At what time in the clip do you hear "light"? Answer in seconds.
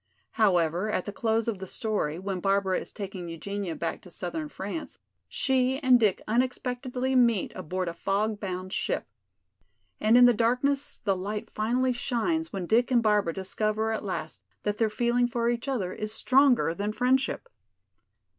11.15-11.51